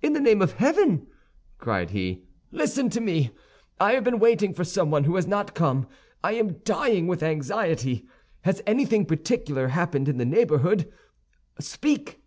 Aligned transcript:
"In 0.00 0.12
the 0.12 0.20
name 0.20 0.42
of 0.42 0.52
heaven!" 0.52 1.08
cried 1.58 1.90
he, 1.90 2.22
"listen 2.52 2.88
to 2.90 3.00
me; 3.00 3.32
I 3.80 3.94
have 3.94 4.04
been 4.04 4.20
waiting 4.20 4.54
for 4.54 4.62
someone 4.62 5.02
who 5.02 5.16
has 5.16 5.26
not 5.26 5.56
come. 5.56 5.88
I 6.22 6.34
am 6.34 6.58
dying 6.58 7.08
with 7.08 7.20
anxiety. 7.20 8.06
Has 8.42 8.62
anything 8.64 9.06
particular 9.06 9.66
happened 9.66 10.08
in 10.08 10.18
the 10.18 10.24
neighborhood? 10.24 10.88
Speak!" 11.58 12.22